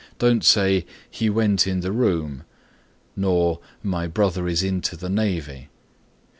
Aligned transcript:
Don't 0.17 0.43
say 0.43 0.87
"He 1.11 1.29
went 1.29 1.67
in 1.67 1.81
the 1.81 1.91
room" 1.91 2.43
nor 3.15 3.59
"My 3.83 4.07
brother 4.07 4.47
is 4.47 4.63
into 4.63 4.97
the 4.97 5.11
navy." 5.11 5.69